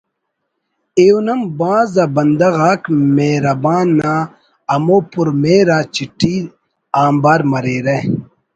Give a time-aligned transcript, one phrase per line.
[0.99, 2.83] ایہن ہم بھاز آ بندغ آک
[3.15, 4.13] مہربان نا
[4.71, 6.35] ہمو پر مہر آ چٹھی
[7.03, 7.97] آنبار مریرہ